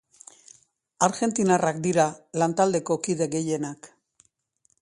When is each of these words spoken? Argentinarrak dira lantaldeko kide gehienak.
Argentinarrak 1.07 1.77
dira 1.89 2.07
lantaldeko 2.43 3.01
kide 3.07 3.29
gehienak. 3.37 3.93